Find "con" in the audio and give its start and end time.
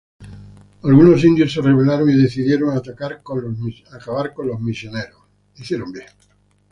3.21-3.43